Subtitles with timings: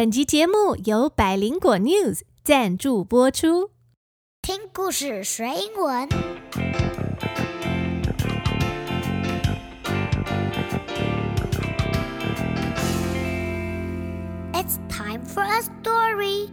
[0.00, 3.72] 本集节目由百灵果 News 赞助播出。
[4.40, 6.08] 听故事学英文。
[14.54, 16.48] It's time for a story.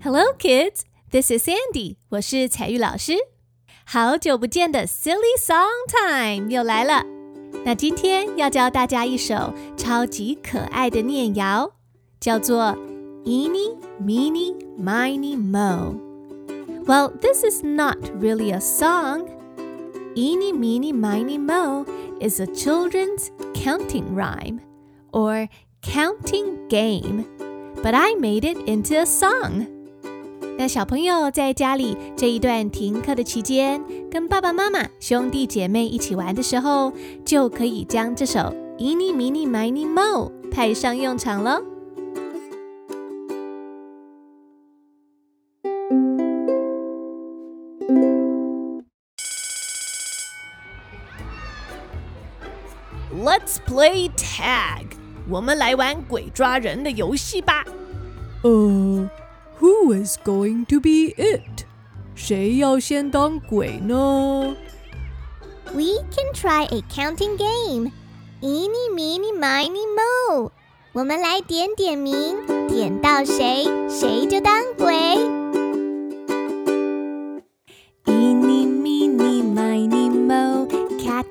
[0.00, 0.82] Hello, kids.
[1.10, 1.96] This is Sandy.
[2.10, 3.14] 我是彩玉老师。
[3.84, 7.04] 好久不见的 Silly Song Time 又来了。
[7.64, 11.72] 那今天要教大家一首超级可爱的念谣，
[12.21, 12.75] 叫做
[13.25, 15.95] "Eeny, Meeny, Miny, Mo."
[16.85, 19.25] Well, this is not really a song.
[20.15, 21.85] "Eeny, Meeny, Miny, Mo"
[22.19, 24.59] is a children's counting rhyme
[25.11, 25.49] or
[25.81, 27.25] counting game,
[27.83, 29.67] but I made it into a song.
[30.57, 36.91] 那小朋友在家里这一段停课的期间，跟爸爸妈妈、兄弟姐妹一起玩的时候，
[37.23, 38.39] 就可以将这首
[38.79, 41.61] Eeny Meeny Miny Mo 派上用场喽。
[53.21, 54.87] Let's play tag，
[55.29, 57.63] 我们来玩鬼抓人的游戏吧。
[58.43, 59.09] 呃，
[59.59, 61.65] Who is going to be it？
[62.15, 64.55] 谁要先当鬼呢？
[65.73, 67.91] We can try a counting game.
[68.41, 70.51] Eeny, meeny, miny, mo.
[70.93, 72.37] 我们来点点名，
[72.67, 74.63] 点到谁，谁就当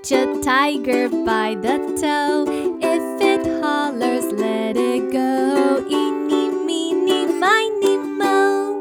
[0.00, 2.46] Catch a tiger by the toe.
[2.80, 5.84] If it hollers, let it go.
[5.86, 8.80] Eeny, meeny, miny, mo.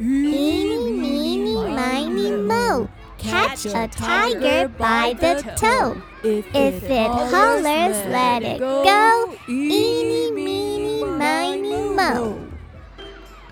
[0.00, 2.88] Eeny, meeny, miny, mo.
[3.18, 6.00] Catch a tiger by the toe.
[6.22, 9.36] If it hollers, let it go.
[9.46, 12.40] Eeny, meeny, miny, mo.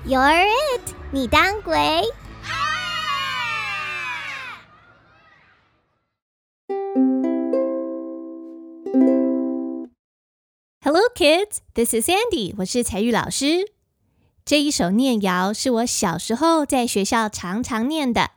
[0.07, 0.95] You're it.
[1.11, 1.77] 你当鬼。
[10.88, 11.60] Hello, kids.
[11.74, 12.54] This is Sandy.
[12.60, 13.74] 我是采聿老师。
[14.46, 18.32] 这一首念谣是我小时候在学校常常念的。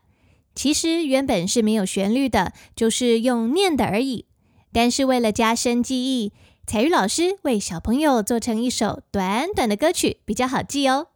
[0.53, 4.27] 其实原本是没有旋律的，就是用念的而已。
[4.73, 6.33] 但是为了加深记忆，
[6.67, 11.07] 彩玉老师为小朋友做成一首短短的歌曲，比较好记哦。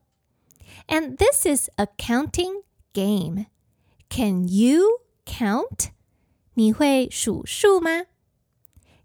[0.86, 2.62] And this is a counting
[2.92, 3.46] game.
[4.08, 4.84] Can you
[5.26, 5.88] count?
[6.54, 8.04] 你会数数吗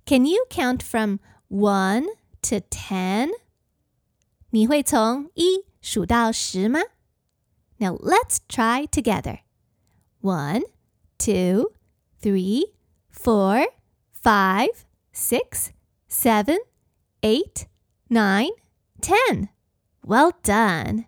[0.05, 1.17] ？Can you count from
[1.49, 2.05] one
[2.41, 3.29] to ten?
[4.51, 6.79] 你会从一数到十吗
[7.77, 9.39] ？Now let's try together.
[10.21, 10.63] One,
[11.17, 11.71] two,
[12.21, 12.73] three,
[13.11, 13.67] four,
[14.21, 15.69] five, six,
[16.09, 16.57] seven,
[17.21, 17.67] eight,
[18.09, 18.51] nine,
[19.01, 19.49] ten.
[20.01, 21.05] Well done.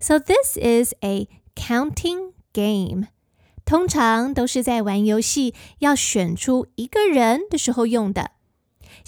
[0.00, 3.08] So this is a counting game.
[3.64, 8.30] 通常都是在玩游戏要选出一个人的时候用的。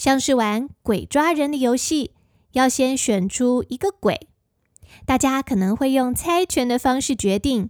[0.00, 2.12] 像是玩鬼抓人的游戏，
[2.53, 4.28] 要先选出一个鬼。
[5.05, 7.69] 大家可能会用猜拳的方式决定，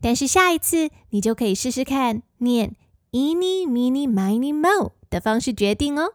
[0.00, 2.76] 但是下一次你就可以试试看念
[3.10, 6.12] “eeny meeny miny mo” 的方式决定哦。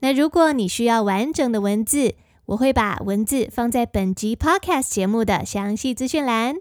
[0.00, 2.16] 那如果你需要完整的文字，
[2.46, 6.56] 我会把文字放在本集 Podcast 节目的详细资讯栏，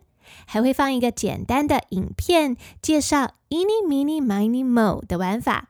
[0.46, 5.70] 还会放一个简单的影片介绍 “eeny meeny miny mo” 的玩法。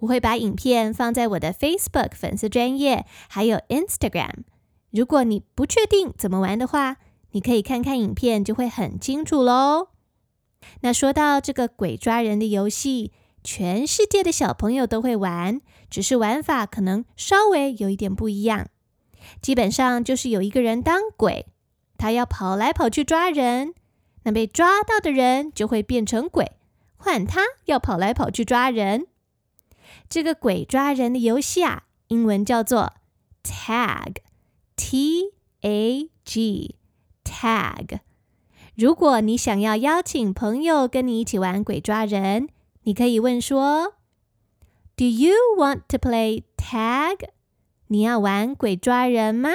[0.00, 4.44] 我会把影片放在我的 Facebook 粉丝专页，还有 Instagram。
[4.90, 6.96] 如果你不确定怎么玩的话，
[7.32, 9.88] 你可以看看影片，就会很清楚喽。
[10.80, 13.12] 那说到这个鬼抓人的游戏，
[13.44, 15.60] 全世界的小朋友都会玩，
[15.90, 18.68] 只是玩法可能稍微有一点不一样。
[19.42, 21.46] 基本上就是有一个人当鬼，
[21.96, 23.74] 他要跑来跑去抓人，
[24.22, 26.52] 那被抓到的人就会变成鬼，
[26.96, 29.06] 换他要跑来跑去抓人。
[30.09, 32.93] 这个鬼抓人的游戏啊，英文叫做
[33.43, 37.99] tag，T A G，tag。
[38.75, 42.49] 如果你想要邀请朋友跟你一起玩鬼抓人，
[42.83, 43.95] 你可以问说：
[44.95, 47.29] Do you want to play tag？
[47.87, 49.51] 你要玩鬼抓人吗？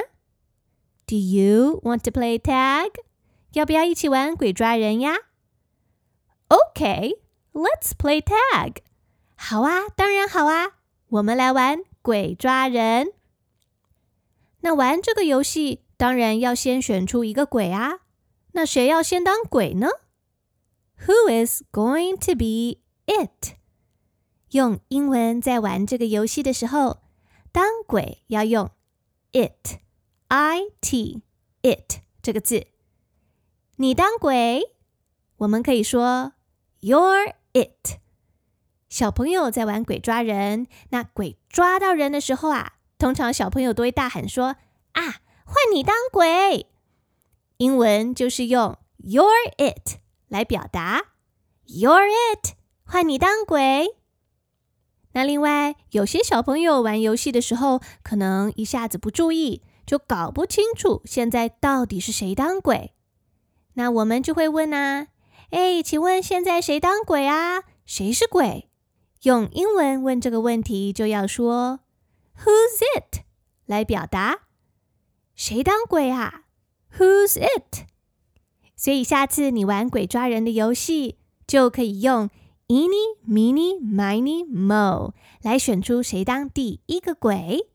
[1.05, 2.91] Do you want to play tag？
[3.53, 5.15] 要不要一起玩鬼抓人呀？
[6.47, 8.77] OK，let's play tag。
[9.46, 13.12] 好啊，当然好啊，我们来玩鬼抓人。
[14.60, 17.98] 那玩这个游戏，当然要先选出一个鬼啊。
[18.52, 19.88] 那谁要先当鬼呢
[21.06, 23.56] ？Who is going to be it？
[24.52, 27.02] 用英文在玩这个游戏的时候，
[27.52, 28.70] 当鬼要用
[29.32, 31.20] it，i t
[31.60, 32.68] it 这个字。
[33.76, 34.74] 你当鬼，
[35.36, 36.32] 我们可以说
[36.80, 37.98] You're it。
[38.94, 44.54] 小朋友在玩鬼抓人，那鬼抓到人的时候啊，通常小朋友都会大喊说
[44.94, 46.68] ：“啊，换你当鬼！”
[47.58, 49.26] 英文就是用 You're
[49.58, 49.96] it
[50.28, 51.06] 来表达
[51.66, 52.54] ，You're it，
[52.84, 53.96] 换你当鬼。
[55.14, 62.94] 那另外，有些小朋友玩游戏的时候，可能一下子不注意，就搞不清楚现在到底是谁当鬼。
[63.72, 65.08] 那我们就会问啊，
[65.50, 67.64] 哎，请问现在谁当鬼啊？
[67.84, 68.70] 谁是鬼？
[69.24, 71.80] 用英文问这个问题，就要说
[72.40, 73.22] "Who's it"
[73.64, 74.40] 来表达。
[75.34, 76.42] 谁当鬼啊
[76.98, 77.86] ？Who's it？
[78.76, 81.16] 所以下次你玩鬼抓人的游戏，
[81.46, 82.28] 就可以用
[82.68, 87.68] "Eeny, Meeny, Miny, Mo" 来选出谁当第一个鬼。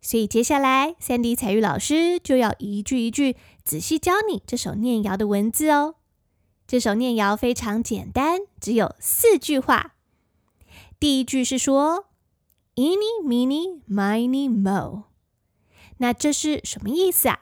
[0.00, 5.94] 所以接下来，Sandy 彩玉老师就要一句一句仔细教你这首念谣的文字哦。
[6.66, 9.92] 这首念谣非常简单，只有四句话。
[11.05, 12.05] 第一句是说
[12.75, 15.03] "Eeny, Meeny, Miny, Mo"，
[15.97, 17.41] 那这是什么意思啊？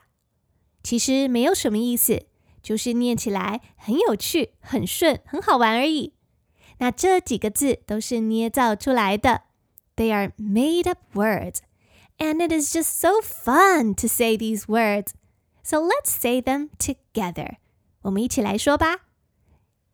[0.84, 2.28] 其实没有什么意思，
[2.64, 6.14] 就是念起来很有趣、很顺、很好玩而已。
[6.80, 9.44] 那这几个字都是捏造出来的，
[9.98, 11.58] They are made up words,
[12.18, 15.12] and it is just so fun to say these words.
[15.62, 17.58] So let's say them together.
[18.04, 19.02] 我们一起来说吧：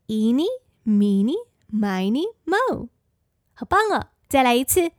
[0.08, 0.46] Eeny,
[0.86, 1.36] Meeny,
[1.74, 2.90] Miny, Mo。
[3.60, 4.08] 好棒哦！
[4.28, 4.92] 再来一次，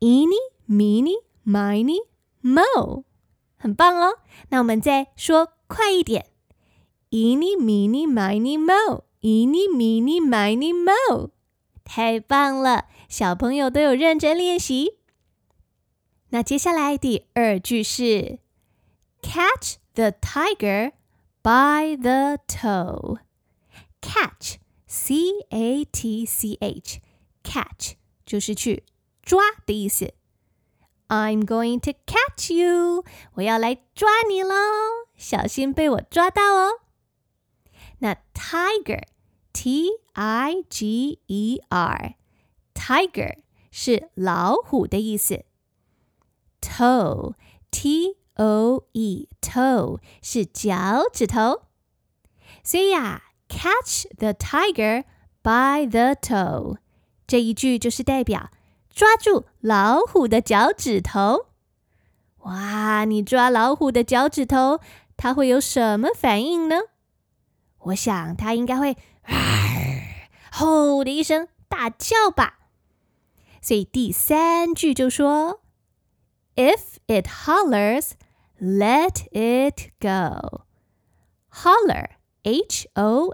[0.00, 0.36] Eeny,
[0.68, 2.06] Meeny, Miny,
[2.42, 3.04] Mo，
[3.56, 4.18] 很棒哦。
[4.50, 6.26] 那我们再说快一点，
[7.10, 11.30] Eeny, Meeny, Miny, Mo，Eeny, Meeny, Miny, Mo，
[11.84, 12.86] 太棒了！
[13.08, 14.98] 小朋友都有认真练习。
[16.30, 18.38] 那接下来第二句是
[19.22, 20.92] Catch the tiger
[21.42, 23.20] by the toe.
[24.02, 25.14] Catch, C
[25.48, 27.00] A T C H.
[27.42, 27.94] Catch
[28.26, 28.84] 就是去
[29.22, 30.14] 抓的意思。
[31.08, 33.04] I'm going to catch you，
[33.34, 34.54] 我要来抓你喽，
[35.16, 36.80] 小心被我抓到哦。
[38.00, 43.38] 那 tiger，T I G E R，tiger
[43.70, 45.44] 是老虎的意思。
[46.60, 51.62] toe，T O E，toe 是脚趾头。
[52.62, 55.04] 所以呀，catch the tiger
[55.42, 56.76] by the toe。
[57.25, 58.51] 这一句就是代表
[58.89, 61.47] 抓住老虎的脚趾头。
[62.39, 64.79] 哇，你抓老虎的脚趾头，
[65.15, 66.75] 它会有什么反应呢？
[67.85, 68.97] 我想它应该会
[70.51, 72.59] “吼”的一声大叫吧。
[73.61, 75.61] 所以第三句就说
[76.55, 78.11] ：“If it hollers,
[78.59, 80.65] let it go.”
[81.49, 82.09] Holler,
[82.43, 83.25] H-O-L-L-E-R,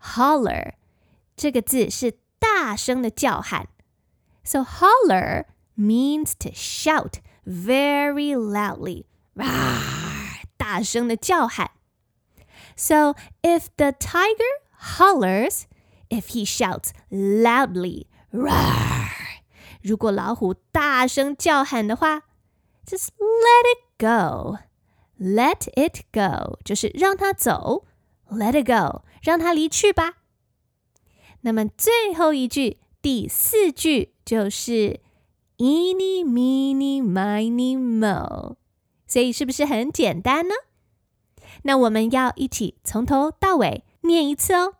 [0.00, 0.75] holler.
[1.35, 3.67] 这个字是大声的叫喊，
[4.43, 5.45] so holler
[5.77, 7.15] means to shout
[7.45, 9.05] very loudly，
[9.35, 11.71] 啊，大声的叫喊。
[12.75, 15.63] So if the tiger hollers,
[16.09, 19.09] if he shouts loudly, roar，
[19.81, 22.23] 如果老虎大声叫喊的话，
[22.85, 24.57] just let it go.
[25.19, 27.85] Let it go 就是让它走，
[28.31, 30.13] Let it go，让它离去吧。
[31.46, 34.98] 那么最后一句，第四句就是
[35.58, 38.56] “eeny meeny miny mo”，
[39.06, 40.54] 所以是不是很简单呢？
[41.62, 44.74] 那我们要一起从头到尾念一次哦。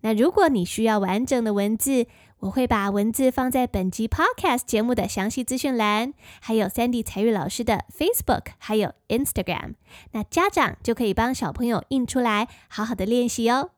[0.00, 2.08] 那如果你需要完整的文字，
[2.40, 9.74] 我会把文字放在本集 Podcast 节目的详细资讯栏，还有 Sandy 才玉老师的 Facebook，还有 Instagram。
[10.10, 13.70] 那家长就可以帮小朋友印出来，好好的练习哦。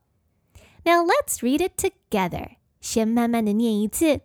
[0.84, 2.56] Now let's read it together.
[2.80, 4.20] 先慢慢的念一次：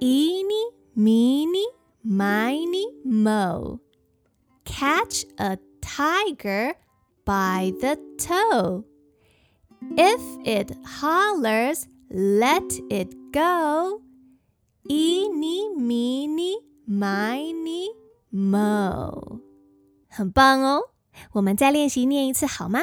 [0.00, 1.64] Eeny, meeny,
[2.04, 3.78] miny, mo.
[4.64, 6.74] Catch a tiger
[7.24, 8.84] by the toe.
[9.96, 14.02] If it hollers, let it go.
[14.88, 17.88] Eeny, meeny, miny,
[18.30, 19.40] mo.
[20.08, 20.90] 很棒哦！
[21.32, 22.80] 我们再练习念一次好吗？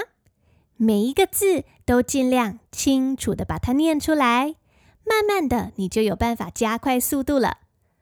[0.85, 4.57] 每一个字都尽量清楚的把它念出来，
[5.03, 7.61] 慢慢的你就有办法加快速度了。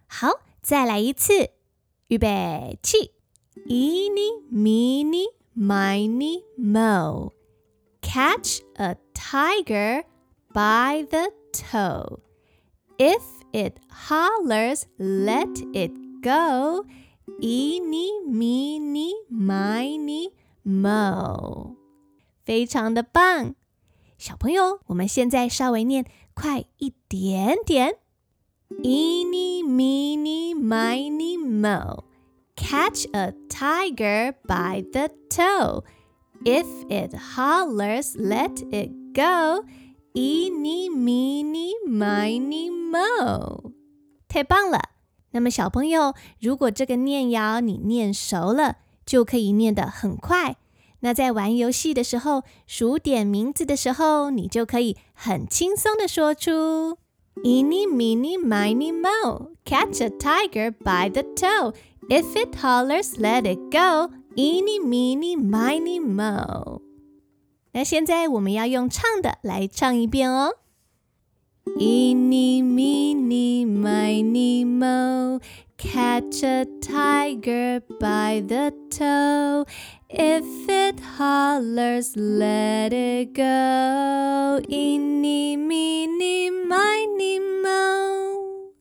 [0.08, 1.50] 好，再来一次，
[2.08, 3.12] 预备起
[3.68, 7.30] ，eeny meeny miny mo。
[8.00, 10.02] catch a tiger
[10.52, 12.18] by the toe.
[12.98, 13.22] If
[13.52, 16.84] it hollers, let it go.
[17.40, 20.32] Eeny, meeny, miny,
[20.64, 21.76] moe.
[22.44, 23.54] 非常的棒。
[24.18, 27.96] 小朋友，我们现在稍微念快一点点。
[28.82, 32.04] Eeny, meeny, miny, mo.
[32.56, 35.84] Catch a tiger by the toe.
[36.44, 39.64] If it hollers, let it go.
[40.14, 43.72] Eeny, meeny, miny, mo.
[44.28, 44.80] 太棒了！
[45.32, 50.56] 那么小朋友，如果这个念谣你念熟了，就可以念得很快。
[51.02, 56.96] 那在玩游戏的时候，数点名字的时候，你就可以很轻松的说出
[57.42, 61.74] “Eeny, meeny, miny, mo, catch a tiger by the toe.
[62.08, 64.10] If it hollers, let it go.
[64.36, 66.82] Eeny, meeny, miny, mo.”
[67.72, 70.54] 那现在我们要用唱的来唱一遍哦。
[71.78, 75.40] Eeny, meeny, miny, mo,
[75.78, 79.66] catch a tiger by the toe.
[80.14, 84.60] If it hollers, let it go.
[84.68, 88.72] Eeny, meeny, miny, mo.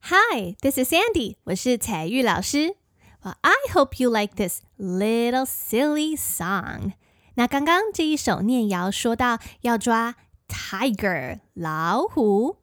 [0.00, 1.36] Hi, this is Sandy.
[1.44, 2.74] 我是采聿老师。
[3.22, 6.94] Well, I hope you like this little silly song.
[7.34, 10.16] 那刚刚这一首念谣说到要抓
[10.48, 12.56] tiger 老虎，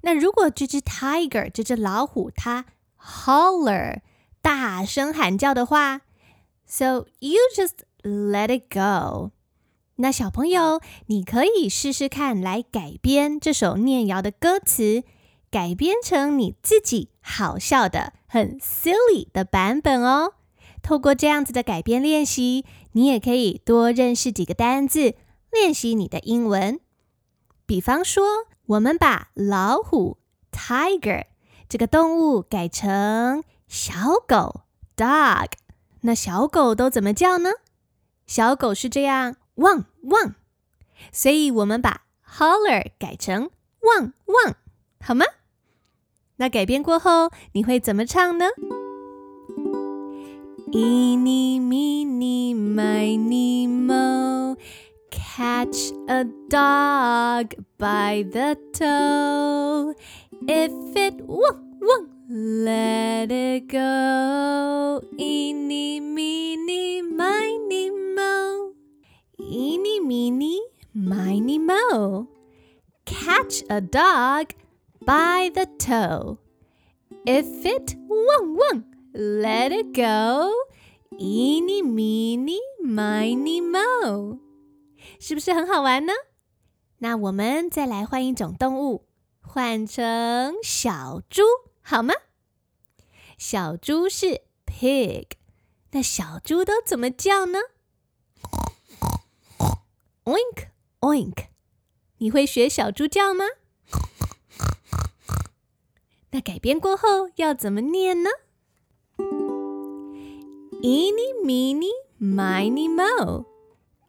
[0.00, 2.64] 那如果这只 tiger 这只老虎它
[3.02, 4.00] holler
[4.40, 6.02] 大声喊叫的话
[6.64, 9.30] ，so you just let it go。
[9.96, 15.04] 那小朋友，你可以试试看来改编这首念谣的歌词，
[15.50, 20.34] 改编成你自己好笑的、很 silly 的版本哦。
[20.82, 25.14] 透过这样子的改编练习，你也可以多认识几个单字，
[25.52, 26.80] 练习你的英文。
[27.66, 28.24] 比方说，
[28.66, 30.18] 我们把老虎
[30.50, 31.26] （tiger）
[31.72, 33.94] 这个动物改成小
[34.28, 34.60] 狗
[34.94, 35.52] （dog）。
[36.02, 37.48] 那小狗都怎么叫呢？
[38.26, 40.34] 小狗是这样汪汪。
[41.12, 43.48] 所以我们把 holler 改成
[43.80, 44.54] 汪汪，
[45.00, 45.24] 好吗？
[46.36, 48.48] 那改编过后，你会怎么唱呢
[50.72, 54.58] ？Eeny, meeny, miny, mo.
[55.36, 59.94] Catch a dog by the toe.
[60.46, 65.00] If it won't, won't let it go.
[65.18, 68.74] Eeny, meeny, miny, mo.
[69.40, 70.60] Eeny, meeny,
[70.92, 72.28] miny, mo.
[73.06, 74.52] Catch a dog
[75.06, 76.40] by the toe.
[77.24, 78.84] If it won't, won't
[79.14, 80.54] let it go.
[81.18, 84.38] Eeny, meeny, miny, mo，
[85.20, 86.12] 是不是很好玩呢？
[86.98, 89.08] 那我们再来换一种动物，
[89.40, 91.42] 换成小猪，
[91.80, 92.14] 好吗？
[93.36, 95.26] 小猪是 pig，
[95.90, 97.58] 那小猪都怎么叫呢
[100.24, 100.68] ？Oink
[101.00, 101.46] oink，
[102.18, 103.44] 你会学小猪叫吗？
[106.30, 108.30] 那改编过后要怎么念呢
[110.80, 111.90] ？Eeny, meeny,
[112.20, 113.51] miny, mo.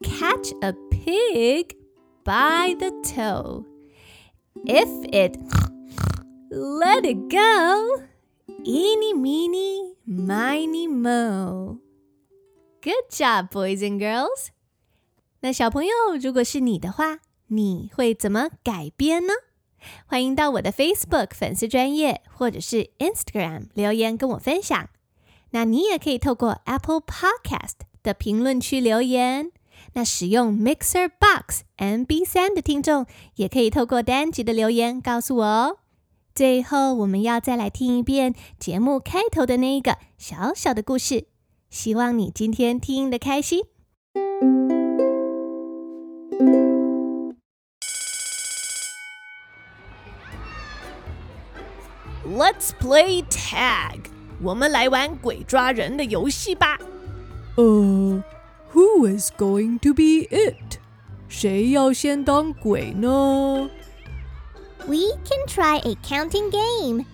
[0.03, 1.75] catch a pig
[2.24, 3.65] by the toe.
[4.65, 5.38] If it
[6.51, 8.03] let it go,
[8.63, 11.79] eeny, meeny, miny, mo.
[12.81, 14.50] Good job, boys and girls.
[15.41, 15.91] 那小朋友，
[16.22, 19.33] 如果是你的话，你会怎么改编呢？
[20.05, 24.89] 欢迎到我的 Facebook 粉丝专页或者是 Instagram 留言跟我分享。
[25.51, 29.51] 那你也可以透过 Apple Podcast 的评论区留言。
[29.93, 35.77] 那使用 Mixer Box MB 三的听众，也可以透过单集的留言告诉我哦。
[36.35, 41.27] 最后，我们要再来听一遍节目开头的那一个小小的故事。
[41.69, 43.63] 希望你今天听得开心。
[52.25, 54.05] Let's play tag.
[54.41, 56.79] 我们来玩鬼抓人的游戏吧。
[57.55, 58.23] 呃
[58.72, 60.78] ，Who is going to be it？
[61.28, 63.68] 谁要先当鬼呢？
[64.87, 67.04] We can try a counting game.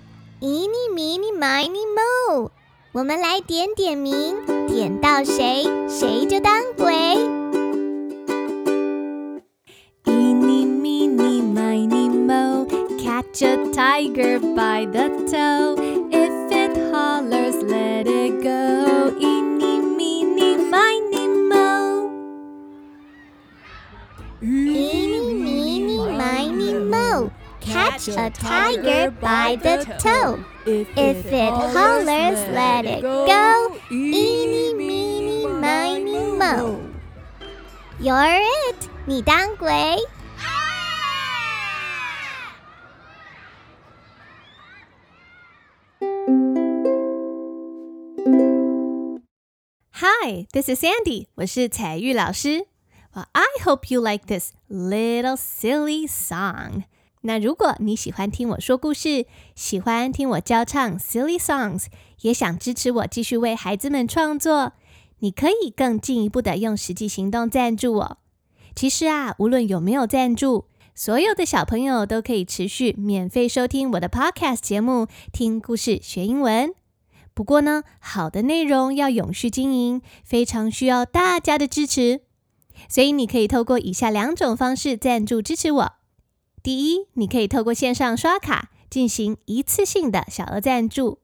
[0.40, 2.50] Eeny, meeny, miny, mo.
[2.92, 4.36] 我们来点点名，
[4.68, 6.94] 点到谁，谁就当鬼。
[10.04, 12.66] Eeny, meeny, miny, mo.
[13.02, 15.97] Catch a tiger by the toe.
[27.89, 30.43] catch a tiger by the toe.
[30.65, 33.77] If it hollers, let it go.
[33.91, 36.81] Eeny, meeny, miny, mo.
[37.99, 38.89] You're it.
[39.05, 39.97] 你当鬼。
[49.91, 52.67] Hi, this is Sandy，我是采聿老师。
[53.13, 56.83] Well, I hope you like this little silly song.
[57.21, 61.87] 那如果你喜欢听我说故事，喜欢听我教唱 silly songs，
[62.21, 64.71] 也想支持我继续为孩子们创作，
[65.19, 68.17] 你可以更进一步的用实际行动赞助我。
[68.73, 76.73] 其实啊，无论有没有赞助，所有的小朋友都可以持续免费收听我的 podcast 节目，听故事学英文。
[77.33, 82.21] 不过呢，好的内容要永续经营，非常需要大家的支持。
[82.87, 85.98] 所以你可以透过以下两种方式赞助支持我。
[86.61, 91.19] 第一，你可以透过线上刷卡进行一次性的小额赞助；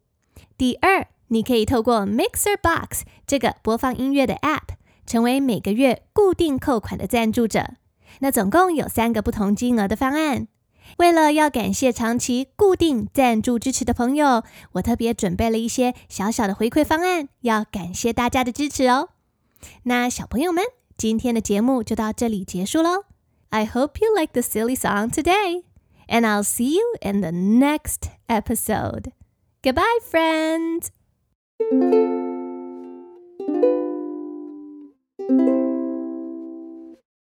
[0.58, 4.76] 第二，你可以透过 Mixer Box 这个播放音乐的 App，
[5.06, 7.74] 成为每个月固定扣款的赞助者。
[8.20, 10.48] 那总共有三个不同金额的方案。
[10.98, 19.10] 为了要感谢长期固定赞助支持的朋友，我特别准备了一些小小的回馈方案，要感谢大家的支持哦。
[19.84, 20.64] 那小朋友们，
[20.96, 23.06] 今天的节目就到这里结束喽。
[23.56, 25.62] I hope you like the silly song today,
[26.10, 29.14] and I'll see you in the next episode.
[29.64, 30.92] Goodbye, friends.